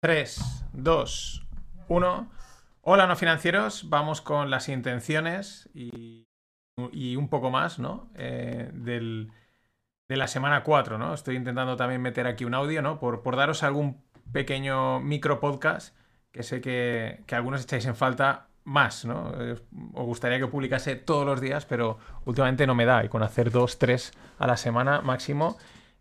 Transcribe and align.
3, 0.00 0.64
2, 0.74 1.46
1. 1.88 2.30
Hola, 2.82 3.06
no 3.08 3.16
financieros. 3.16 3.88
Vamos 3.88 4.20
con 4.20 4.48
las 4.48 4.68
intenciones 4.68 5.68
y, 5.74 6.24
un 7.16 7.28
poco 7.28 7.50
más, 7.50 7.80
¿no? 7.80 8.08
Eh, 8.14 8.70
del, 8.74 9.32
de 10.08 10.16
la 10.16 10.28
semana 10.28 10.62
4, 10.62 10.98
¿no? 10.98 11.14
Estoy 11.14 11.34
intentando 11.34 11.76
también 11.76 12.00
meter 12.00 12.28
aquí 12.28 12.44
un 12.44 12.54
audio, 12.54 12.80
¿no? 12.80 13.00
Por, 13.00 13.22
por 13.22 13.34
daros 13.34 13.64
algún 13.64 14.00
pequeño 14.32 15.00
micro 15.00 15.40
podcast 15.40 15.96
que 16.30 16.44
sé 16.44 16.60
que, 16.60 17.24
que 17.26 17.34
algunos 17.34 17.64
echáis 17.64 17.86
en 17.86 17.96
falta 17.96 18.50
más, 18.62 19.04
¿no? 19.04 19.32
Eh, 19.36 19.56
os 19.94 20.06
gustaría 20.06 20.38
que 20.38 20.46
publicase 20.46 20.94
todos 20.94 21.26
los 21.26 21.40
días, 21.40 21.66
pero 21.66 21.98
últimamente 22.24 22.68
no 22.68 22.76
me 22.76 22.84
da. 22.84 23.04
Y 23.04 23.08
con 23.08 23.24
hacer 23.24 23.50
dos, 23.50 23.80
tres 23.80 24.12
a 24.38 24.46
la 24.46 24.56
semana 24.56 25.00
máximo, 25.00 25.58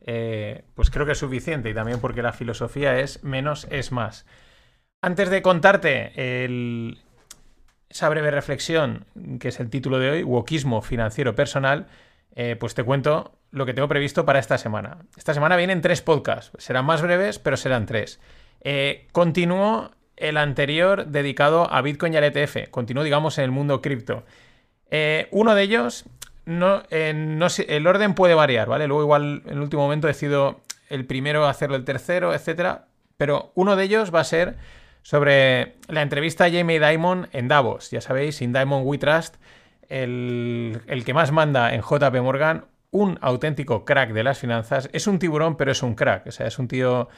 eh, 0.07 0.63
pues 0.73 0.89
creo 0.89 1.05
que 1.05 1.11
es 1.11 1.17
suficiente. 1.19 1.69
Y 1.69 1.73
también 1.75 1.99
porque 1.99 2.23
la 2.23 2.33
filosofía 2.33 2.99
es 2.99 3.23
menos 3.23 3.67
es 3.69 3.91
más. 3.91 4.25
Antes 5.03 5.29
de 5.29 5.43
contarte 5.43 6.43
el- 6.45 6.97
esa 7.89 8.09
breve 8.09 8.31
reflexión, 8.31 9.05
que 9.39 9.49
es 9.49 9.59
el 9.59 9.69
título 9.69 9.99
de 9.99 10.09
hoy, 10.09 10.23
Wokismo 10.23 10.81
financiero 10.81 11.35
personal, 11.35 11.87
eh, 12.35 12.55
pues 12.59 12.73
te 12.73 12.83
cuento 12.83 13.37
lo 13.51 13.65
que 13.65 13.73
tengo 13.73 13.87
previsto 13.87 14.25
para 14.25 14.39
esta 14.39 14.57
semana. 14.57 15.05
Esta 15.17 15.33
semana 15.33 15.55
vienen 15.55 15.81
tres 15.81 16.01
podcasts. 16.01 16.51
Serán 16.57 16.85
más 16.85 17.01
breves, 17.01 17.39
pero 17.39 17.55
serán 17.57 17.85
tres. 17.85 18.19
Eh, 18.61 19.07
continúo 19.11 19.91
el 20.17 20.37
anterior 20.37 21.05
dedicado 21.07 21.71
a 21.71 21.81
Bitcoin 21.81 22.13
y 22.13 22.17
al 22.17 22.23
ETF. 22.25 22.69
Continúo, 22.71 23.03
digamos, 23.03 23.37
en 23.37 23.45
el 23.45 23.51
mundo 23.51 23.81
cripto. 23.81 24.25
Eh, 24.89 25.27
uno 25.31 25.53
de 25.55 25.63
ellos, 25.63 26.05
no, 26.47 26.83
eh, 26.89 27.13
no 27.13 27.49
sé, 27.49 27.65
el 27.69 27.85
orden 27.85 28.13
puede 28.13 28.33
variar, 28.33 28.67
¿vale? 28.67 28.87
Luego 28.87 29.03
igual 29.03 29.43
en 29.45 29.53
el 29.53 29.59
último 29.59 29.83
momento 29.83 30.07
decido 30.07 30.61
el 30.89 31.05
primero 31.05 31.45
hacerlo 31.45 31.75
el 31.75 31.83
tercero, 31.83 32.33
etcétera. 32.33 32.85
Pero 33.17 33.51
uno 33.53 33.75
de 33.75 33.83
ellos 33.83 34.13
va 34.13 34.21
a 34.21 34.23
ser 34.23 34.55
sobre 35.01 35.75
la 35.89 36.01
entrevista 36.01 36.45
a 36.45 36.51
Jamie 36.51 36.79
Dimon 36.79 37.27
en 37.33 37.49
Davos. 37.49 37.91
Ya 37.91 37.99
sabéis, 37.99 38.41
in 38.41 38.53
Dimon 38.53 38.83
We 38.85 38.97
Trust, 38.97 39.35
el, 39.89 40.81
el 40.87 41.03
que 41.03 41.13
más 41.13 41.31
manda 41.31 41.73
en 41.73 41.81
JP 41.81 42.21
Morgan, 42.21 42.65
un 42.91 43.19
auténtico 43.21 43.83
crack 43.83 44.13
de 44.13 44.23
las 44.23 44.39
finanzas. 44.39 44.89
Es 44.93 45.05
un 45.07 45.19
tiburón, 45.19 45.57
pero 45.57 45.71
es 45.71 45.83
un 45.83 45.95
crack. 45.95 46.27
O 46.27 46.31
sea, 46.31 46.47
es 46.47 46.57
un 46.59 46.69
tío 46.69 47.09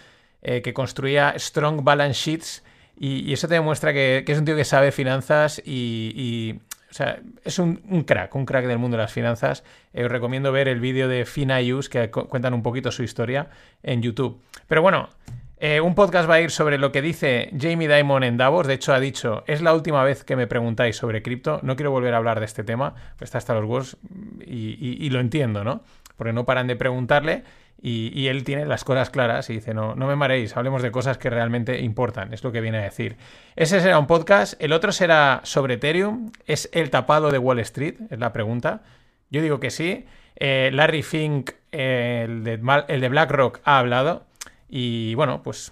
eh, 0.42 0.62
que 0.62 0.74
construía 0.74 1.34
strong 1.38 1.84
balance 1.84 2.20
sheets 2.20 2.64
y, 3.00 3.32
eso 3.32 3.48
te 3.48 3.54
demuestra 3.54 3.94
que, 3.94 4.26
es 4.28 4.38
un 4.38 4.46
tío 4.46 4.56
que 4.56 4.66
sabe 4.66 4.92
finanzas 4.92 5.62
y, 5.66 6.60
o 6.90 6.94
sea, 6.94 7.20
es 7.44 7.60
un, 7.60 7.76
crack, 8.06 8.34
un 8.36 8.46
crack 8.46 8.66
del 8.66 8.78
mundo 8.80 8.98
de 8.98 9.04
las 9.04 9.14
finanzas. 9.14 9.64
Eh, 9.94 10.06
os 10.06 10.12
recomiendo 10.12 10.52
ver 10.52 10.68
el 10.68 10.80
vídeo 10.80 11.08
de 11.08 11.26
FinaIus 11.26 11.88
que 11.90 12.10
cu- 12.10 12.28
cuentan 12.28 12.54
un 12.54 12.64
poquito 12.64 12.92
su 12.92 13.04
historia 13.04 13.50
en 13.84 14.02
YouTube. 14.02 14.42
Pero 14.68 14.82
bueno, 14.82 15.10
eh, 15.58 15.82
un 15.82 15.94
podcast 15.94 16.30
va 16.30 16.36
a 16.36 16.42
ir 16.42 16.52
sobre 16.52 16.78
lo 16.78 16.92
que 16.92 17.02
dice 17.02 17.52
Jamie 17.60 17.88
Dimon 17.88 18.24
en 18.24 18.38
Davos. 18.38 18.66
De 18.66 18.74
hecho, 18.76 18.94
ha 18.94 19.00
dicho, 19.00 19.44
es 19.46 19.62
la 19.62 19.74
última 19.74 20.04
vez 20.04 20.24
que 20.24 20.36
me 20.36 20.48
preguntáis 20.48 20.96
sobre 20.96 21.22
cripto. 21.22 21.60
No 21.64 21.76
quiero 21.76 21.92
volver 21.92 22.14
a 22.14 22.18
hablar 22.18 22.40
de 22.40 22.46
este 22.46 22.64
tema. 22.64 22.96
Está 23.20 23.38
hasta 23.38 23.54
los 23.54 23.66
huevos 23.66 23.98
y, 24.46 24.78
y- 24.80 24.98
y 25.00 25.10
lo 25.10 25.20
entiendo, 25.20 25.64
¿no? 25.64 25.84
Porque 26.18 26.34
no 26.34 26.46
paran 26.46 26.68
de 26.68 26.76
preguntarle 26.76 27.44
y, 27.82 28.28
él 28.28 28.44
tiene 28.44 28.66
las 28.66 28.84
cosas 28.84 29.10
claras 29.10 29.50
y 29.50 29.54
dice, 29.54 29.74
no, 29.74 29.96
no 29.96 30.06
me 30.06 30.16
mareéis, 30.18 30.58
hablemos 30.58 30.82
de 30.82 30.92
cosas 30.92 31.18
que 31.18 31.30
realmente 31.30 31.80
importan. 31.80 32.34
Es 32.34 32.44
lo 32.44 32.52
que 32.52 32.60
viene 32.60 32.80
a 32.80 32.84
decir. 32.84 33.16
Ese 33.56 33.80
será 33.80 33.98
un 34.00 34.08
podcast. 34.08 34.62
El 34.62 34.74
otro 34.74 34.92
será 34.92 35.40
sobre 35.44 35.76
Ethereum. 35.76 36.32
¿Es 36.46 36.70
el 36.74 36.90
tapado 36.90 37.32
de 37.32 37.38
Wall 37.38 37.60
Street? 37.60 37.96
Es 38.10 38.20
la 38.20 38.34
pregunta. 38.34 38.82
Yo 39.30 39.42
digo 39.42 39.62
que 39.62 39.70
sí. 39.70 40.06
Eh, 40.36 40.72
Larry 40.74 41.04
Fink, 41.04 41.52
el, 41.72 42.44
de, 42.44 42.58
BlackRock, 42.58 43.62
ha 43.64 43.80
hablado. 43.80 44.26
Y 44.68 45.16
bueno, 45.16 45.42
pues 45.42 45.72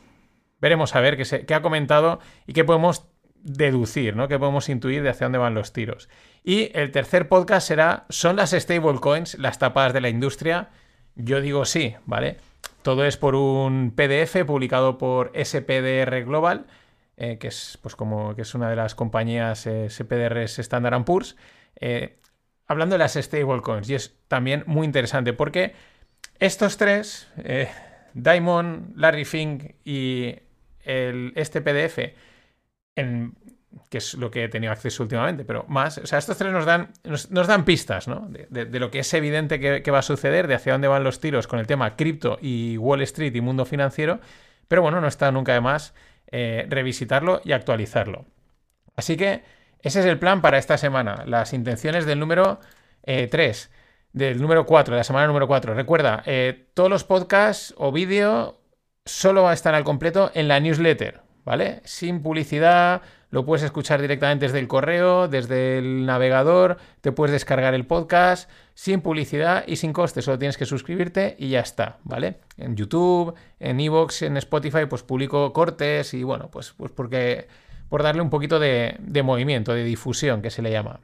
veremos 0.62 0.96
a 0.96 1.02
ver 1.02 1.18
qué, 1.18 1.26
se- 1.26 1.46
qué 1.46 1.56
ha 1.56 1.62
comentado 1.62 2.22
y 2.46 2.54
qué 2.54 2.64
podemos 2.64 3.06
deducir, 3.36 4.16
¿no? 4.16 4.30
Qué 4.30 4.40
podemos 4.40 4.70
intuir 4.70 5.04
de 5.04 5.10
hacia 5.10 5.26
dónde 5.26 5.40
van 5.40 5.54
los 5.54 5.74
tiros. 5.74 6.10
Y 6.44 6.72
el 6.74 6.92
tercer 6.92 7.28
podcast 7.28 7.68
será, 7.68 8.06
¿son 8.10 8.38
las 8.38 8.52
stablecoins 8.52 9.38
las 9.40 9.60
tapadas 9.60 9.92
de 9.94 10.02
la 10.02 10.10
industria? 10.10 10.70
Yo 11.18 11.42
digo 11.42 11.66
sí, 11.66 11.96
¿vale? 12.06 12.38
Todo 12.84 13.04
es 13.06 13.18
por 13.18 13.36
un 13.36 13.92
PDF 13.96 14.46
publicado 14.46 14.98
por 14.98 15.32
SPDR 15.34 16.24
Global, 16.24 16.68
eh, 17.18 17.38
que 17.40 17.48
es 17.48 17.78
pues 17.82 17.96
como 17.96 18.36
que 18.36 18.44
es 18.44 18.54
una 18.56 18.70
de 18.70 18.76
las 18.76 18.96
compañías 18.96 19.66
eh, 19.68 19.90
SPDRs 19.90 20.60
Standard 20.60 21.04
Poor's, 21.04 21.36
eh, 21.80 22.18
hablando 22.68 22.94
de 22.94 23.00
las 23.00 23.14
stablecoins. 23.16 23.90
Y 23.90 23.96
es 23.96 24.16
también 24.28 24.64
muy 24.68 24.86
interesante 24.86 25.34
porque 25.34 25.74
estos 26.40 26.78
tres, 26.78 27.28
eh, 27.44 27.70
Diamond, 28.14 28.96
Larry 28.96 29.26
Fink 29.26 29.74
y 29.84 30.36
el, 30.84 31.34
este 31.36 31.62
PDF, 31.62 32.14
en- 32.96 33.34
que 33.90 34.00
es 34.00 34.14
lo 34.14 34.32
que 34.32 34.44
he 34.44 34.50
tenido 34.50 34.72
acceso 34.72 35.04
últimamente, 35.04 35.46
pero 35.46 35.66
más, 35.68 35.98
o 35.98 36.08
sea, 36.08 36.20
estos 36.20 36.38
tres 36.38 36.52
nos 36.52 36.66
dan, 36.66 36.90
nos, 37.04 37.32
nos 37.32 37.48
dan 37.48 37.66
pistas, 37.66 38.08
¿no? 38.08 38.28
De, 38.30 38.80
lo 38.80 38.92
que 38.92 39.00
es 39.00 39.14
evidente 39.14 39.60
que, 39.60 39.92
va 39.92 40.00
a 40.00 40.04
suceder, 40.04 40.48
de 40.48 40.56
hacia 40.56 40.74
dónde 40.74 40.88
van 40.88 41.04
los 41.04 41.20
tiros 41.20 41.48
con 41.48 41.60
el 41.60 41.68
tema 41.68 41.96
cripto 41.96 42.38
y 42.42 42.78
Wall 42.78 43.02
Street 43.04 43.36
y 43.36 43.42
mundo 43.42 43.66
financiero, 43.66 44.20
pero 44.68 44.82
bueno, 44.82 45.02
no 45.02 45.08
está 45.08 45.32
nunca 45.32 45.54
de 45.54 45.62
más 45.62 45.94
eh, 46.32 46.66
revisitarlo 46.70 47.42
y 47.44 47.54
actualizarlo. 47.54 48.26
Así 48.96 49.16
que 49.16 49.44
ese 49.82 50.00
es 50.00 50.06
el 50.06 50.20
plan 50.20 50.42
para 50.42 50.58
esta 50.58 50.78
semana, 50.78 51.24
las 51.26 51.54
intenciones 51.54 52.06
del 52.06 52.20
número 52.20 52.60
3, 53.04 53.72
del 54.12 54.42
número 54.42 54.66
4, 54.66 54.96
de 54.96 55.00
la 55.00 55.04
semana 55.04 55.28
número 55.28 55.48
4. 55.48 55.74
Recuerda, 55.74 56.24
eh, 56.26 56.68
todos 56.74 56.90
los 56.90 57.04
podcasts 57.04 57.74
o 57.78 57.92
vídeo 57.92 58.60
solo 59.06 59.50
están 59.52 59.76
al 59.76 59.84
completo 59.84 60.32
en 60.34 60.48
la 60.48 60.60
newsletter, 60.60 61.22
¿vale? 61.46 61.82
Sin 61.86 62.22
publicidad, 62.22 63.02
lo 63.30 63.46
puedes 63.46 63.64
escuchar 63.64 64.02
directamente 64.02 64.46
desde 64.46 64.60
el 64.60 64.68
correo, 64.68 65.28
desde 65.28 65.78
el 65.80 66.06
navegador, 66.06 66.78
te 67.02 67.12
puedes 67.12 67.32
descargar 67.32 67.74
el 67.74 67.86
podcast 67.86 68.50
sin 68.74 69.02
publicidad 69.02 69.64
y 69.68 69.76
sin 69.78 69.94
coste, 69.94 70.22
solo 70.22 70.40
tienes 70.40 70.58
que 70.58 70.66
suscribirte 70.66 71.36
y 71.38 71.50
ya 71.50 71.60
está, 71.60 71.98
¿vale? 72.04 72.40
En 72.58 72.76
YouTube, 72.76 73.36
en 73.60 73.80
Evox, 73.80 74.22
en 74.22 74.38
Spotify, 74.38 74.86
pues 74.90 75.04
publico 75.04 75.52
cortes 75.52 76.14
y 76.14 76.24
bueno, 76.24 76.50
pues, 76.50 76.74
pues 76.78 76.92
porque 76.92 77.48
por 77.90 78.04
darle 78.04 78.22
un 78.22 78.30
poquito 78.30 78.60
de, 78.60 78.96
de 79.00 79.24
movimiento, 79.24 79.74
de 79.74 79.84
difusión, 79.84 80.42
que 80.42 80.50
se 80.50 80.62
le 80.62 80.72
llama. 80.72 81.00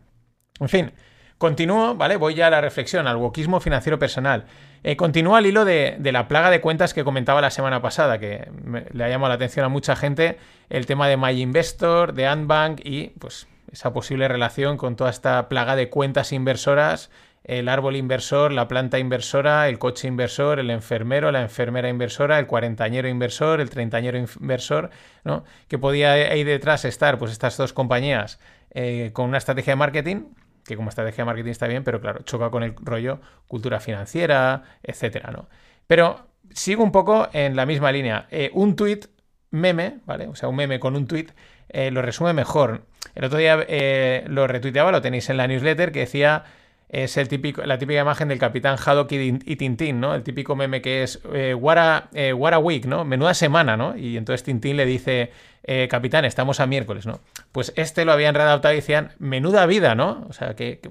En 0.59 0.69
fin, 0.69 0.91
continúo, 1.37 1.95
¿vale? 1.95 2.17
Voy 2.17 2.35
ya 2.35 2.47
a 2.47 2.49
la 2.49 2.61
reflexión, 2.61 3.07
al 3.07 3.17
wokismo 3.17 3.59
financiero 3.59 3.99
personal. 3.99 4.45
Eh, 4.83 4.95
continúo 4.97 5.35
al 5.35 5.45
hilo 5.45 5.65
de, 5.65 5.95
de 5.99 6.11
la 6.11 6.27
plaga 6.27 6.49
de 6.49 6.61
cuentas 6.61 6.93
que 6.93 7.03
comentaba 7.03 7.41
la 7.41 7.51
semana 7.51 7.81
pasada, 7.81 8.19
que 8.19 8.49
le 8.91 9.03
ha 9.03 9.09
llamado 9.09 9.29
la 9.29 9.35
atención 9.35 9.65
a 9.65 9.69
mucha 9.69 9.95
gente, 9.95 10.37
el 10.69 10.85
tema 10.85 11.07
de 11.07 11.17
My 11.17 11.39
Investor, 11.39 12.13
de 12.13 12.27
Antbank 12.27 12.81
y 12.83 13.09
pues 13.19 13.47
esa 13.71 13.91
posible 13.91 14.27
relación 14.27 14.77
con 14.77 14.95
toda 14.95 15.09
esta 15.09 15.49
plaga 15.49 15.75
de 15.75 15.89
cuentas 15.89 16.31
inversoras, 16.31 17.09
el 17.43 17.67
árbol 17.67 17.95
inversor, 17.95 18.51
la 18.51 18.67
planta 18.67 18.99
inversora, 18.99 19.67
el 19.67 19.79
coche 19.79 20.07
inversor, 20.07 20.59
el 20.59 20.69
enfermero, 20.69 21.31
la 21.31 21.41
enfermera 21.41 21.89
inversora, 21.89 22.39
el 22.39 22.47
cuarentañero 22.47 23.09
inversor, 23.09 23.59
el 23.59 23.69
treintañero 23.69 24.17
inversor, 24.17 24.91
¿no? 25.23 25.43
Que 25.67 25.77
podía 25.77 26.13
ahí 26.13 26.43
detrás 26.43 26.85
estar 26.85 27.17
pues 27.17 27.31
estas 27.31 27.57
dos 27.57 27.73
compañías 27.73 28.39
eh, 28.71 29.09
con 29.13 29.27
una 29.27 29.39
estrategia 29.39 29.71
de 29.71 29.77
marketing 29.77 30.23
que 30.65 30.75
como 30.75 30.89
estrategia 30.89 31.23
de 31.23 31.25
marketing 31.25 31.51
está 31.51 31.67
bien, 31.67 31.83
pero 31.83 32.01
claro, 32.01 32.21
choca 32.23 32.49
con 32.49 32.63
el 32.63 32.75
rollo 32.75 33.19
cultura 33.47 33.79
financiera, 33.79 34.63
etcétera, 34.83 35.31
¿no? 35.31 35.49
Pero 35.87 36.27
sigo 36.51 36.83
un 36.83 36.91
poco 36.91 37.29
en 37.33 37.55
la 37.55 37.65
misma 37.65 37.91
línea. 37.91 38.27
Eh, 38.31 38.51
un 38.53 38.75
tweet 38.75 39.01
meme, 39.51 39.99
¿vale? 40.05 40.27
O 40.27 40.35
sea, 40.35 40.49
un 40.49 40.55
meme 40.55 40.79
con 40.79 40.95
un 40.95 41.07
tweet 41.07 41.27
eh, 41.69 41.91
lo 41.91 42.01
resume 42.01 42.33
mejor. 42.33 42.85
El 43.15 43.25
otro 43.25 43.39
día 43.39 43.63
eh, 43.67 44.23
lo 44.27 44.47
retuiteaba, 44.47 44.91
lo 44.91 45.01
tenéis 45.01 45.29
en 45.29 45.37
la 45.37 45.47
newsletter, 45.47 45.91
que 45.91 45.99
decía 45.99 46.43
es 46.93 47.17
el 47.17 47.27
típico, 47.27 47.63
la 47.63 47.79
típica 47.79 48.01
imagen 48.01 48.27
del 48.27 48.37
capitán 48.37 48.77
Haddock 48.77 49.11
y, 49.13 49.55
Tintín, 49.55 49.99
¿no? 49.99 50.13
El 50.13 50.21
típico 50.21 50.55
meme 50.55 50.79
que 50.79 51.01
es 51.01 51.19
eh, 51.33 51.57
eh, 52.13 52.33
what 52.33 52.53
a 52.53 52.59
week, 52.59 52.85
¿no? 52.85 53.03
Menuda 53.03 53.33
semana, 53.33 53.75
¿no? 53.75 53.97
Y 53.97 54.15
entonces 54.15 54.43
Tintín 54.43 54.77
le 54.77 54.85
dice, 54.85 55.31
eh, 55.63 55.87
capitán, 55.89 56.23
estamos 56.23 56.59
a 56.59 56.67
miércoles, 56.67 57.07
¿no? 57.07 57.19
Pues 57.51 57.73
este 57.77 58.05
lo 58.05 58.11
habían 58.11 58.35
readaptado 58.35 58.75
y 58.75 58.77
decían, 58.77 59.13
menuda 59.17 59.65
vida, 59.65 59.95
¿no? 59.95 60.27
O 60.29 60.33
sea, 60.33 60.55
que, 60.55 60.81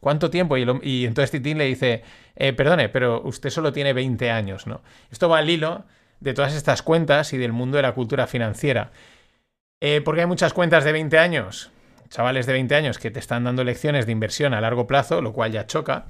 ¿cuánto 0.00 0.28
tiempo? 0.28 0.56
Y, 0.56 0.66
y 0.82 1.06
entonces 1.06 1.30
Tintín 1.30 1.58
le 1.58 1.66
dice, 1.66 2.02
eh, 2.34 2.52
perdone, 2.52 2.88
pero 2.88 3.22
usted 3.22 3.50
solo 3.50 3.72
tiene 3.72 3.92
20 3.92 4.32
años, 4.32 4.66
¿no? 4.66 4.82
Esto 5.12 5.28
va 5.28 5.38
al 5.38 5.48
hilo 5.48 5.84
de 6.18 6.34
todas 6.34 6.52
estas 6.56 6.82
cuentas 6.82 7.32
y 7.32 7.38
del 7.38 7.52
mundo 7.52 7.76
de 7.76 7.82
la 7.82 7.92
cultura 7.92 8.26
financiera. 8.26 8.90
¿Por 10.04 10.14
qué 10.14 10.22
hay 10.22 10.26
muchas 10.26 10.54
cuentas 10.54 10.82
de 10.82 10.92
20 10.92 11.18
años? 11.18 11.70
Chavales 12.08 12.46
de 12.46 12.52
20 12.52 12.74
años 12.74 12.98
que 12.98 13.10
te 13.10 13.18
están 13.18 13.44
dando 13.44 13.64
lecciones 13.64 14.06
de 14.06 14.12
inversión 14.12 14.54
a 14.54 14.60
largo 14.60 14.86
plazo, 14.86 15.20
lo 15.20 15.32
cual 15.32 15.52
ya 15.52 15.66
choca. 15.66 16.06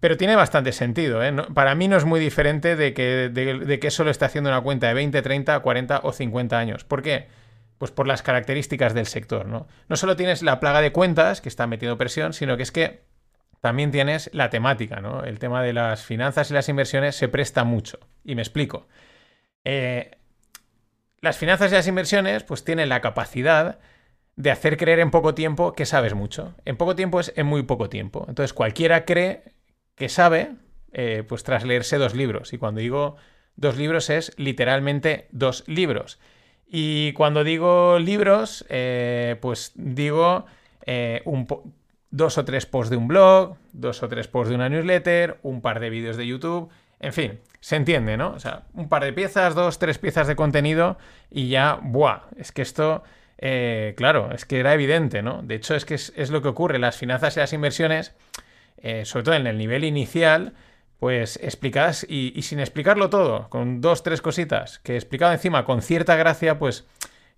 Pero 0.00 0.16
tiene 0.16 0.36
bastante 0.36 0.72
sentido. 0.72 1.24
¿eh? 1.24 1.32
Para 1.54 1.74
mí 1.74 1.88
no 1.88 1.96
es 1.96 2.04
muy 2.04 2.20
diferente 2.20 2.76
de 2.76 2.92
que, 2.92 3.30
de 3.30 3.78
que 3.78 3.86
eso 3.86 4.04
lo 4.04 4.10
esté 4.10 4.26
haciendo 4.26 4.50
una 4.50 4.60
cuenta 4.60 4.88
de 4.88 4.94
20, 4.94 5.22
30, 5.22 5.58
40 5.60 6.00
o 6.02 6.12
50 6.12 6.58
años. 6.58 6.84
¿Por 6.84 7.02
qué? 7.02 7.28
Pues 7.78 7.90
por 7.90 8.06
las 8.06 8.22
características 8.22 8.92
del 8.92 9.06
sector. 9.06 9.46
¿no? 9.46 9.66
no 9.88 9.96
solo 9.96 10.16
tienes 10.16 10.42
la 10.42 10.60
plaga 10.60 10.80
de 10.80 10.92
cuentas 10.92 11.40
que 11.40 11.48
está 11.48 11.66
metiendo 11.66 11.96
presión, 11.96 12.32
sino 12.34 12.56
que 12.56 12.64
es 12.64 12.72
que 12.72 13.04
también 13.60 13.90
tienes 13.92 14.28
la 14.34 14.50
temática. 14.50 15.00
¿no? 15.00 15.24
El 15.24 15.38
tema 15.38 15.62
de 15.62 15.72
las 15.72 16.04
finanzas 16.04 16.50
y 16.50 16.54
las 16.54 16.68
inversiones 16.68 17.16
se 17.16 17.28
presta 17.28 17.64
mucho. 17.64 17.98
Y 18.24 18.34
me 18.34 18.42
explico. 18.42 18.86
Eh, 19.64 20.18
las 21.22 21.38
finanzas 21.38 21.72
y 21.72 21.74
las 21.74 21.86
inversiones 21.86 22.42
pues 22.42 22.62
tienen 22.62 22.90
la 22.90 23.00
capacidad 23.00 23.78
de 24.36 24.50
hacer 24.50 24.76
creer 24.76 24.98
en 24.98 25.10
poco 25.10 25.34
tiempo 25.34 25.72
que 25.72 25.86
sabes 25.86 26.14
mucho. 26.14 26.54
En 26.64 26.76
poco 26.76 26.96
tiempo 26.96 27.20
es 27.20 27.32
en 27.36 27.46
muy 27.46 27.62
poco 27.62 27.88
tiempo. 27.88 28.24
Entonces 28.28 28.52
cualquiera 28.52 29.04
cree 29.04 29.42
que 29.94 30.08
sabe 30.08 30.52
eh, 30.92 31.24
pues 31.26 31.44
tras 31.44 31.64
leerse 31.64 31.98
dos 31.98 32.14
libros. 32.14 32.52
Y 32.52 32.58
cuando 32.58 32.80
digo 32.80 33.16
dos 33.56 33.76
libros 33.76 34.10
es 34.10 34.32
literalmente 34.38 35.28
dos 35.30 35.64
libros. 35.66 36.18
Y 36.66 37.12
cuando 37.12 37.44
digo 37.44 37.98
libros, 37.98 38.64
eh, 38.68 39.36
pues 39.40 39.72
digo 39.76 40.46
eh, 40.86 41.22
dos 42.10 42.38
o 42.38 42.44
tres 42.44 42.66
posts 42.66 42.90
de 42.90 42.96
un 42.96 43.08
blog, 43.08 43.56
dos 43.72 44.02
o 44.02 44.08
tres 44.08 44.28
posts 44.28 44.48
de 44.48 44.54
una 44.56 44.68
newsletter, 44.68 45.38
un 45.42 45.60
par 45.60 45.78
de 45.80 45.90
vídeos 45.90 46.16
de 46.16 46.26
YouTube, 46.26 46.70
en 47.00 47.12
fin, 47.12 47.40
se 47.60 47.76
entiende, 47.76 48.16
¿no? 48.16 48.30
O 48.30 48.38
sea, 48.38 48.64
un 48.72 48.88
par 48.88 49.04
de 49.04 49.12
piezas, 49.12 49.54
dos, 49.54 49.78
tres 49.78 49.98
piezas 49.98 50.26
de 50.26 50.36
contenido 50.36 50.96
y 51.30 51.48
ya, 51.48 51.78
¡buah! 51.82 52.22
Es 52.36 52.52
que 52.52 52.62
esto, 52.62 53.02
eh, 53.38 53.94
claro, 53.96 54.30
es 54.32 54.44
que 54.44 54.60
era 54.60 54.74
evidente, 54.74 55.22
¿no? 55.22 55.42
De 55.42 55.54
hecho, 55.56 55.74
es 55.74 55.84
que 55.84 55.94
es, 55.94 56.30
lo 56.30 56.42
que 56.42 56.48
ocurre. 56.48 56.78
Las 56.78 56.96
finanzas 56.96 57.36
y 57.36 57.40
las 57.40 57.52
inversiones, 57.52 58.14
sobre 59.04 59.24
todo 59.24 59.34
en 59.34 59.46
el 59.46 59.56
nivel 59.56 59.84
inicial, 59.84 60.54
pues 60.98 61.38
explicadas 61.42 62.06
y, 62.08 62.40
sin 62.42 62.60
explicarlo 62.60 63.10
todo, 63.10 63.48
con 63.50 63.80
dos, 63.80 64.02
tres 64.02 64.22
cositas, 64.22 64.78
que 64.78 64.96
explicado 64.96 65.32
encima 65.32 65.64
con 65.64 65.82
cierta 65.82 66.16
gracia, 66.16 66.58
pues 66.58 66.86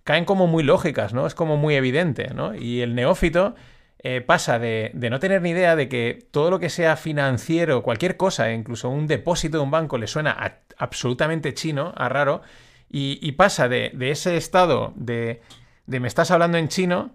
caen 0.05 0.23
como 0.23 0.47
muy 0.47 0.63
lógicas, 0.63 1.13
¿no? 1.13 1.27
Es 1.27 1.35
como 1.35 1.57
muy 1.57 1.75
evidente, 1.75 2.33
¿no? 2.33 2.55
Y 2.55 2.79
el 2.79 2.95
neófito 2.95 3.55
eh, 3.99 4.21
pasa 4.21 4.57
de, 4.57 4.91
no 4.93 5.19
tener 5.19 5.41
ni 5.41 5.49
idea 5.49 5.75
de 5.75 5.89
que 5.89 6.27
todo 6.31 6.49
lo 6.49 6.59
que 6.59 6.69
sea 6.69 6.95
financiero, 6.95 7.83
cualquier 7.83 8.15
cosa, 8.15 8.53
incluso 8.53 8.89
un 8.89 9.05
depósito 9.05 9.57
de 9.57 9.63
un 9.63 9.71
banco, 9.71 9.97
le 9.97 10.07
suena 10.07 10.61
absolutamente 10.77 11.53
chino, 11.53 11.93
a 11.97 12.07
raro, 12.07 12.41
y, 12.89 13.33
pasa 13.33 13.67
de, 13.67 13.91
ese 13.99 14.37
estado 14.37 14.93
de, 14.95 15.41
de 15.87 15.99
me 16.01 16.07
estás 16.07 16.31
hablando 16.31 16.57
en 16.57 16.67
chino 16.67 17.11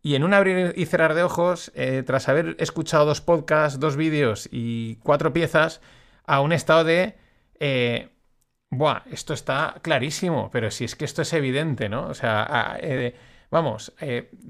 y 0.00 0.14
en 0.14 0.24
un 0.24 0.32
abrir 0.32 0.74
y 0.76 0.86
cerrar 0.86 1.14
de 1.14 1.22
ojos, 1.22 1.70
eh, 1.74 2.02
tras 2.06 2.28
haber 2.28 2.56
escuchado 2.58 3.04
dos 3.04 3.20
podcasts, 3.20 3.78
dos 3.78 3.96
vídeos 3.96 4.48
y 4.50 4.96
cuatro 4.96 5.32
piezas, 5.32 5.80
a 6.24 6.40
un 6.40 6.52
estado 6.52 6.84
de... 6.84 7.16
Eh, 7.60 8.08
Buah, 8.70 9.02
esto 9.10 9.34
está 9.34 9.76
clarísimo, 9.82 10.48
pero 10.50 10.70
si 10.70 10.84
es 10.84 10.96
que 10.96 11.04
esto 11.04 11.20
es 11.20 11.32
evidente, 11.34 11.90
¿no? 11.90 12.06
O 12.06 12.14
sea, 12.14 12.78
eh, 12.80 13.14
vamos, 13.50 13.92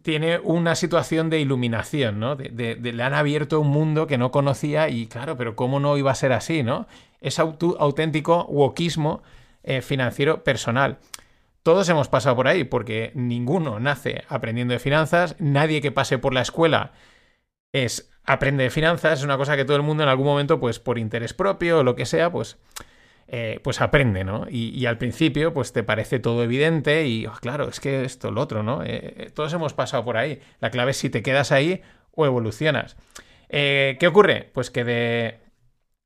tiene 0.02 0.38
una 0.38 0.76
situación 0.76 1.28
de 1.28 1.40
iluminación, 1.40 2.20
¿no? 2.20 2.36
De, 2.36 2.76
le 2.80 3.02
han 3.02 3.14
abierto 3.14 3.58
un 3.58 3.66
mundo 3.66 4.06
que 4.06 4.18
no 4.18 4.30
conocía 4.30 4.88
y 4.88 5.08
claro, 5.08 5.36
pero 5.36 5.56
¿cómo 5.56 5.80
no 5.80 5.96
iba 5.96 6.12
a 6.12 6.14
ser 6.14 6.32
así, 6.32 6.62
¿no? 6.62 6.86
Es 7.20 7.40
auténtico 7.40 8.44
wokismo 8.44 9.24
financiero 9.80 10.44
personal. 10.44 10.98
Todos 11.62 11.88
hemos 11.88 12.08
pasado 12.08 12.34
por 12.34 12.48
ahí, 12.48 12.64
porque 12.64 13.12
ninguno 13.14 13.78
nace 13.78 14.24
aprendiendo 14.28 14.72
de 14.72 14.80
finanzas, 14.80 15.36
nadie 15.38 15.80
que 15.80 15.92
pase 15.92 16.18
por 16.18 16.34
la 16.34 16.42
escuela 16.42 16.92
es 17.72 18.10
aprende 18.24 18.64
de 18.64 18.70
finanzas, 18.70 19.20
es 19.20 19.24
una 19.24 19.36
cosa 19.36 19.56
que 19.56 19.64
todo 19.64 19.76
el 19.76 19.82
mundo 19.82 20.02
en 20.02 20.08
algún 20.08 20.26
momento, 20.26 20.60
pues 20.60 20.78
por 20.78 20.98
interés 20.98 21.34
propio 21.34 21.78
o 21.78 21.82
lo 21.82 21.96
que 21.96 22.06
sea, 22.06 22.30
pues, 22.30 22.58
eh, 23.28 23.60
pues 23.62 23.80
aprende, 23.80 24.24
¿no? 24.24 24.46
Y, 24.48 24.84
al 24.86 24.98
principio, 24.98 25.52
pues 25.54 25.72
te 25.72 25.82
parece 25.82 26.18
todo 26.18 26.42
evidente 26.42 27.06
y, 27.06 27.26
oh, 27.26 27.32
claro, 27.40 27.68
es 27.68 27.80
que 27.80 28.04
esto, 28.04 28.30
lo 28.30 28.42
otro, 28.42 28.62
¿no? 28.62 28.82
Eh, 28.84 29.14
eh, 29.16 29.30
todos 29.34 29.52
hemos 29.52 29.74
pasado 29.74 30.04
por 30.04 30.16
ahí. 30.16 30.40
La 30.60 30.70
clave 30.70 30.92
es 30.92 30.98
si 30.98 31.10
te 31.10 31.22
quedas 31.22 31.52
ahí 31.52 31.82
o 32.12 32.26
evolucionas. 32.26 32.96
¿Qué 33.48 34.06
ocurre? 34.08 34.50
Pues 34.54 34.70
que 34.70 34.82
de, 34.82 35.40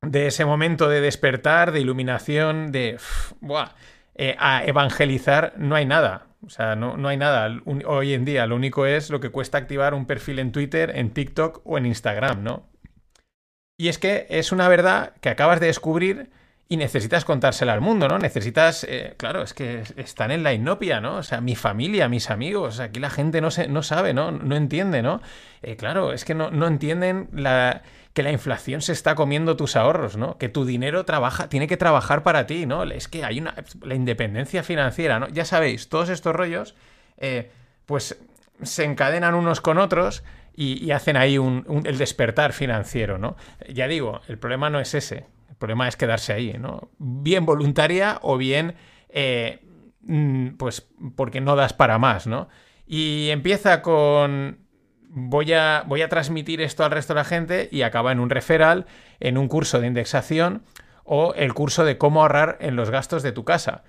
de 0.03 0.27
ese 0.27 0.45
momento 0.45 0.89
de 0.89 1.01
despertar, 1.01 1.73
de 1.73 1.81
iluminación, 1.81 2.73
de... 2.73 2.99
¡buah! 3.41 3.71
Eh, 4.19 4.35
a 4.39 4.65
evangelizar 4.65 5.55
no 5.59 5.75
hay 5.75 5.85
nada. 5.85 6.29
O 6.45 6.49
sea, 6.49 6.75
no, 6.77 6.97
no 6.97 7.09
hay 7.09 7.17
nada 7.17 7.61
hoy 7.87 8.15
en 8.15 8.25
día. 8.25 8.47
Lo 8.47 8.57
único 8.57 8.87
es 8.87 9.11
lo 9.11 9.21
que 9.21 9.31
cuesta 9.31 9.59
activar 9.59 9.95
un 9.95 10.07
perfil 10.07 10.39
en 10.39 10.53
Twitter, 10.53 10.93
en 10.95 11.11
TikTok 11.11 11.61
o 11.65 11.77
en 11.77 11.87
Instagram, 11.87 12.43
¿no? 12.43 12.69
Y 13.79 13.89
es 13.89 13.99
que 13.99 14.27
es 14.31 14.53
una 14.53 14.69
verdad 14.69 15.15
que 15.21 15.29
acabas 15.29 15.61
de 15.61 15.67
descubrir 15.67 16.31
y 16.69 16.77
necesitas 16.77 17.25
contársela 17.25 17.73
al 17.73 17.81
mundo, 17.81 18.09
¿no? 18.09 18.19
Necesitas, 18.19 18.85
eh, 18.89 19.15
claro, 19.17 19.43
es 19.43 19.55
que 19.55 19.85
están 19.97 20.33
en 20.33 20.43
la 20.43 20.53
inopia, 20.53 21.01
¿no? 21.01 21.19
O 21.19 21.23
sea, 21.23 21.41
mi 21.41 21.55
familia, 21.55 22.09
mis 22.09 22.29
amigos, 22.29 22.81
aquí 22.81 22.99
la 22.99 23.11
gente 23.11 23.41
no, 23.41 23.53
se, 23.53 23.69
no 23.69 23.85
sabe, 23.85 24.15
¿no? 24.15 24.33
No 24.33 24.57
entiende, 24.57 25.01
¿no? 25.01 25.23
Eh, 25.63 25.77
claro, 25.77 26.13
es 26.13 26.25
que 26.25 26.35
no, 26.35 26.51
no 26.51 26.67
entienden 26.67 27.29
que 28.13 28.23
la 28.23 28.33
inflación 28.33 28.83
se 28.83 28.93
está 28.93 29.15
comiendo 29.15 29.57
tus 29.57 29.77
ahorros, 29.77 30.17
¿no? 30.17 30.39
Que 30.39 30.49
tu 30.49 30.65
dinero 30.65 31.05
trabaja, 31.05 31.49
tiene 31.49 31.69
que 31.69 31.77
trabajar 31.77 32.25
para 32.25 32.47
ti, 32.47 32.67
¿no? 32.67 32.83
Es 32.83 33.07
que 33.07 33.25
hay 33.25 33.39
una. 33.39 33.55
La 33.83 33.95
independencia 33.95 34.65
financiera, 34.65 35.21
¿no? 35.21 35.29
Ya 35.29 35.45
sabéis, 35.45 35.89
todos 35.89 36.09
estos 36.09 36.35
rollos, 36.35 36.75
eh, 37.19 37.51
pues 37.87 38.19
se 38.63 38.85
encadenan 38.85 39.35
unos 39.35 39.61
con 39.61 39.79
otros 39.79 40.25
y, 40.57 40.91
hacen 40.91 41.17
ahí 41.17 41.39
un, 41.39 41.83
el 41.85 41.99
despertar 41.99 42.53
financiero, 42.53 43.19
¿no? 43.19 43.37
Ya 43.69 43.87
digo, 43.87 44.23
el 44.27 44.39
problema 44.39 44.71
no 44.71 44.81
es 44.81 44.95
ese. 44.95 45.27
El 45.57 45.59
problema 45.59 45.89
es 45.89 45.97
quedarse 45.97 46.35
ahí, 46.35 46.55
¿no? 46.59 46.91
Bien 46.99 47.47
voluntaria 47.47 48.19
o 48.21 48.37
bien. 48.37 48.75
Eh, 49.09 49.61
mm, 50.03 50.57
pues 50.59 50.87
porque 51.17 51.41
no 51.41 51.57
das 51.57 51.73
para 51.73 51.99
más, 51.99 52.27
¿no? 52.27 52.49
Y 52.87 53.31
empieza 53.31 53.81
con 53.81 54.67
voy 55.09 55.55
a, 55.55 55.85
voy 55.87 56.03
a 56.03 56.11
transmitir 56.11 56.61
esto 56.61 56.85
al 56.85 56.91
resto 56.91 57.15
de 57.15 57.21
la 57.21 57.25
gente 57.25 57.69
y 57.73 57.83
acaba 57.83 58.13
en 58.13 58.21
un 58.21 58.29
referral, 58.29 58.85
en 59.19 59.39
un 59.39 59.49
curso 59.49 59.81
de 59.81 59.87
indexación 59.87 60.63
o 61.05 61.33
el 61.35 61.55
curso 61.55 61.85
de 61.87 61.97
cómo 61.97 62.21
ahorrar 62.21 62.59
en 62.61 62.77
los 62.77 62.91
gastos 62.91 63.23
de 63.23 63.33
tu 63.33 63.45
casa. 63.45 63.83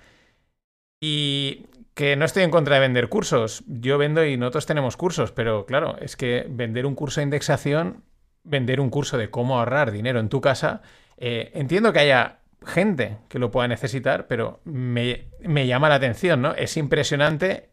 Y 1.02 1.66
que 1.92 2.16
no 2.16 2.24
estoy 2.24 2.44
en 2.44 2.50
contra 2.50 2.76
de 2.76 2.80
vender 2.80 3.10
cursos. 3.10 3.62
Yo 3.66 3.98
vendo 3.98 4.24
y 4.24 4.38
nosotros 4.38 4.64
tenemos 4.64 4.96
cursos, 4.96 5.32
pero 5.32 5.66
claro, 5.66 5.98
es 6.00 6.16
que 6.16 6.46
vender 6.48 6.86
un 6.86 6.94
curso 6.94 7.20
de 7.20 7.24
indexación, 7.24 8.04
vender 8.42 8.80
un 8.80 8.88
curso 8.88 9.18
de 9.18 9.30
cómo 9.30 9.58
ahorrar 9.58 9.90
dinero 9.90 10.20
en 10.20 10.28
tu 10.28 10.40
casa, 10.40 10.80
eh, 11.18 11.50
entiendo 11.54 11.92
que 11.92 12.00
haya 12.00 12.38
gente 12.64 13.18
que 13.28 13.38
lo 13.38 13.50
pueda 13.50 13.68
necesitar, 13.68 14.26
pero 14.26 14.60
me, 14.64 15.26
me 15.40 15.66
llama 15.66 15.88
la 15.88 15.96
atención, 15.96 16.42
¿no? 16.42 16.54
Es 16.54 16.76
impresionante 16.76 17.70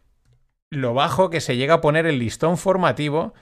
lo 0.70 0.94
bajo 0.94 1.30
que 1.30 1.42
se 1.42 1.56
llega 1.56 1.76
a 1.76 1.82
poner 1.82 2.06
el 2.06 2.20
listón 2.20 2.58
formativo 2.58 3.34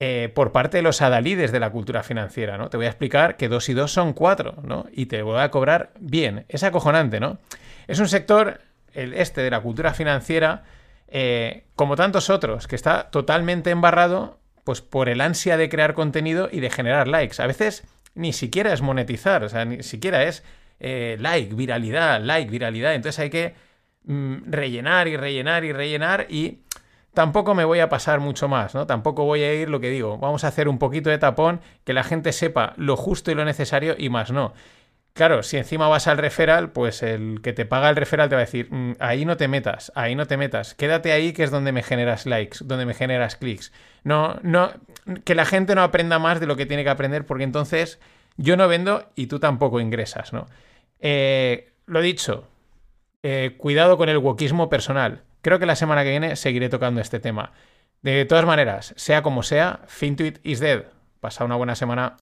eh, 0.00 0.30
por 0.32 0.52
parte 0.52 0.76
de 0.76 0.82
los 0.82 1.02
adalides 1.02 1.50
de 1.50 1.60
la 1.60 1.70
cultura 1.70 2.02
financiera, 2.02 2.56
¿no? 2.56 2.70
Te 2.70 2.76
voy 2.76 2.86
a 2.86 2.90
explicar 2.90 3.36
que 3.36 3.48
dos 3.48 3.68
y 3.68 3.74
dos 3.74 3.92
son 3.92 4.12
cuatro, 4.12 4.54
¿no? 4.62 4.86
Y 4.92 5.06
te 5.06 5.22
voy 5.22 5.40
a 5.40 5.50
cobrar 5.50 5.92
bien. 5.98 6.46
Es 6.48 6.62
acojonante, 6.62 7.18
¿no? 7.18 7.38
Es 7.88 7.98
un 7.98 8.08
sector, 8.08 8.60
el 8.92 9.12
este 9.14 9.40
de 9.40 9.50
la 9.50 9.60
cultura 9.60 9.94
financiera, 9.94 10.62
eh, 11.08 11.64
como 11.74 11.96
tantos 11.96 12.30
otros, 12.30 12.68
que 12.68 12.76
está 12.76 13.10
totalmente 13.10 13.70
embarrado, 13.70 14.38
pues 14.62 14.82
por 14.82 15.08
el 15.08 15.20
ansia 15.20 15.56
de 15.56 15.68
crear 15.68 15.94
contenido 15.94 16.48
y 16.52 16.60
de 16.60 16.70
generar 16.70 17.08
likes. 17.08 17.42
A 17.42 17.46
veces 17.46 17.84
ni 18.14 18.32
siquiera 18.32 18.72
es 18.72 18.82
monetizar, 18.82 19.44
o 19.44 19.48
sea, 19.48 19.64
ni 19.64 19.82
siquiera 19.82 20.24
es 20.24 20.42
eh, 20.80 21.16
like, 21.20 21.54
viralidad, 21.54 22.20
like, 22.20 22.50
viralidad. 22.50 22.94
Entonces 22.94 23.18
hay 23.18 23.30
que 23.30 23.54
Mm, 24.08 24.50
rellenar 24.50 25.06
y 25.06 25.18
rellenar 25.18 25.64
y 25.64 25.72
rellenar 25.72 26.26
y 26.30 26.60
tampoco 27.12 27.54
me 27.54 27.66
voy 27.66 27.80
a 27.80 27.90
pasar 27.90 28.20
mucho 28.20 28.48
más, 28.48 28.74
¿no? 28.74 28.86
Tampoco 28.86 29.24
voy 29.24 29.42
a 29.42 29.52
ir 29.52 29.68
lo 29.68 29.80
que 29.80 29.90
digo, 29.90 30.16
vamos 30.16 30.44
a 30.44 30.48
hacer 30.48 30.66
un 30.66 30.78
poquito 30.78 31.10
de 31.10 31.18
tapón, 31.18 31.60
que 31.84 31.92
la 31.92 32.02
gente 32.04 32.32
sepa 32.32 32.72
lo 32.78 32.96
justo 32.96 33.30
y 33.30 33.34
lo 33.34 33.44
necesario 33.44 33.96
y 33.98 34.08
más 34.08 34.30
no. 34.32 34.54
Claro, 35.18 35.42
si 35.42 35.56
encima 35.56 35.88
vas 35.88 36.06
al 36.06 36.16
referral, 36.16 36.70
pues 36.70 37.02
el 37.02 37.40
que 37.42 37.52
te 37.52 37.66
paga 37.66 37.90
el 37.90 37.96
referral 37.96 38.28
te 38.28 38.36
va 38.36 38.42
a 38.42 38.44
decir, 38.44 38.68
mm, 38.70 38.92
ahí 39.00 39.24
no 39.24 39.36
te 39.36 39.48
metas, 39.48 39.90
ahí 39.96 40.14
no 40.14 40.28
te 40.28 40.36
metas, 40.36 40.76
quédate 40.76 41.10
ahí 41.10 41.32
que 41.32 41.42
es 41.42 41.50
donde 41.50 41.72
me 41.72 41.82
generas 41.82 42.24
likes, 42.24 42.58
donde 42.62 42.86
me 42.86 42.94
generas 42.94 43.34
clics. 43.34 43.72
No, 44.04 44.38
no, 44.44 44.70
que 45.24 45.34
la 45.34 45.44
gente 45.44 45.74
no 45.74 45.82
aprenda 45.82 46.20
más 46.20 46.38
de 46.38 46.46
lo 46.46 46.54
que 46.54 46.66
tiene 46.66 46.84
que 46.84 46.90
aprender 46.90 47.26
porque 47.26 47.42
entonces 47.42 47.98
yo 48.36 48.56
no 48.56 48.68
vendo 48.68 49.10
y 49.16 49.26
tú 49.26 49.40
tampoco 49.40 49.80
ingresas, 49.80 50.32
¿no? 50.32 50.46
Eh, 51.00 51.72
lo 51.86 52.00
dicho, 52.00 52.46
eh, 53.24 53.56
cuidado 53.58 53.96
con 53.96 54.08
el 54.08 54.18
wokismo 54.18 54.68
personal. 54.68 55.24
Creo 55.42 55.58
que 55.58 55.66
la 55.66 55.74
semana 55.74 56.04
que 56.04 56.10
viene 56.10 56.36
seguiré 56.36 56.68
tocando 56.68 57.00
este 57.00 57.18
tema. 57.18 57.50
De 58.02 58.24
todas 58.24 58.46
maneras, 58.46 58.94
sea 58.96 59.22
como 59.22 59.42
sea, 59.42 59.80
Fintuit 59.88 60.38
is 60.44 60.60
dead. 60.60 60.84
Pasa 61.18 61.44
una 61.44 61.56
buena 61.56 61.74
semana. 61.74 62.14